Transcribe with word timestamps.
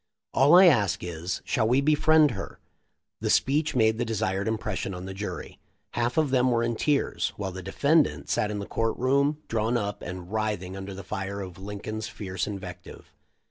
All 0.33 0.55
I 0.55 0.65
ask 0.65 1.03
is, 1.03 1.43
shall 1.45 1.67
we 1.67 1.79
befriend 1.79 2.31
her?" 2.31 2.57
The 3.19 3.29
speech 3.29 3.75
made 3.75 3.99
the 3.99 4.03
desired 4.03 4.47
impression 4.47 4.95
on 4.95 5.05
the 5.05 5.13
jury. 5.13 5.59
Half 5.91 6.17
of 6.17 6.31
them 6.31 6.49
were 6.49 6.63
in 6.63 6.75
tears, 6.75 7.33
while 7.37 7.51
the 7.51 7.61
de 7.61 7.71
fendant 7.71 8.27
sat 8.27 8.49
in 8.49 8.57
the 8.57 8.65
court 8.65 8.97
room, 8.97 9.43
drawn 9.47 9.77
up 9.77 10.01
and 10.01 10.31
writh 10.31 10.63
ing 10.63 10.75
under 10.75 10.95
the 10.95 11.03
fire 11.03 11.39
of 11.39 11.59
Lincoln's 11.59 12.07
fierce 12.07 12.47
invective. 12.47 13.13